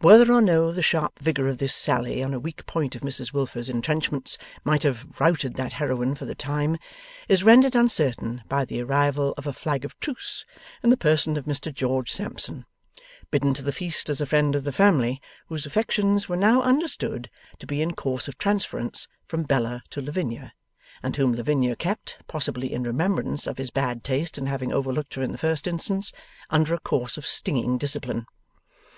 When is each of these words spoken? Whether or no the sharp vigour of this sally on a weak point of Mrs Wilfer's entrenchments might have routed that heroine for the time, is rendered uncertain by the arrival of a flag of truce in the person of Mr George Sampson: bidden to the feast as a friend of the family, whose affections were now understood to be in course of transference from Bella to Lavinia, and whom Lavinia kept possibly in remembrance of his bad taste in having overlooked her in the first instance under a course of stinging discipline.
Whether 0.00 0.30
or 0.30 0.42
no 0.42 0.72
the 0.72 0.82
sharp 0.82 1.20
vigour 1.20 1.46
of 1.48 1.56
this 1.56 1.74
sally 1.74 2.22
on 2.22 2.34
a 2.34 2.38
weak 2.38 2.66
point 2.66 2.94
of 2.94 3.00
Mrs 3.00 3.32
Wilfer's 3.32 3.70
entrenchments 3.70 4.36
might 4.62 4.82
have 4.82 5.18
routed 5.18 5.54
that 5.54 5.72
heroine 5.80 6.14
for 6.16 6.26
the 6.26 6.34
time, 6.34 6.76
is 7.28 7.42
rendered 7.42 7.74
uncertain 7.74 8.42
by 8.46 8.66
the 8.66 8.82
arrival 8.82 9.32
of 9.38 9.46
a 9.46 9.54
flag 9.54 9.86
of 9.86 9.98
truce 10.00 10.44
in 10.82 10.90
the 10.90 10.98
person 10.98 11.38
of 11.38 11.46
Mr 11.46 11.72
George 11.72 12.12
Sampson: 12.12 12.66
bidden 13.30 13.54
to 13.54 13.62
the 13.62 13.72
feast 13.72 14.10
as 14.10 14.20
a 14.20 14.26
friend 14.26 14.54
of 14.54 14.64
the 14.64 14.70
family, 14.70 15.18
whose 15.46 15.64
affections 15.64 16.28
were 16.28 16.36
now 16.36 16.60
understood 16.60 17.30
to 17.58 17.66
be 17.66 17.80
in 17.80 17.94
course 17.94 18.28
of 18.28 18.36
transference 18.36 19.08
from 19.24 19.44
Bella 19.44 19.82
to 19.88 20.02
Lavinia, 20.02 20.52
and 21.02 21.16
whom 21.16 21.32
Lavinia 21.34 21.74
kept 21.74 22.18
possibly 22.28 22.70
in 22.70 22.82
remembrance 22.82 23.46
of 23.46 23.56
his 23.56 23.70
bad 23.70 24.04
taste 24.04 24.36
in 24.36 24.44
having 24.44 24.74
overlooked 24.74 25.14
her 25.14 25.22
in 25.22 25.32
the 25.32 25.38
first 25.38 25.66
instance 25.66 26.12
under 26.50 26.74
a 26.74 26.78
course 26.78 27.16
of 27.16 27.26
stinging 27.26 27.78
discipline. 27.78 28.26